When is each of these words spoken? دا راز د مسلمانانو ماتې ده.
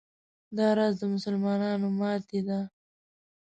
دا 0.57 0.67
راز 0.77 0.93
د 0.99 1.03
مسلمانانو 1.13 1.87
ماتې 1.99 2.39
ده. 2.47 2.59